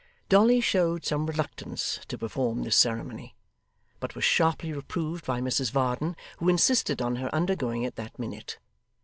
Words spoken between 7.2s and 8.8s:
undergoing it that minute.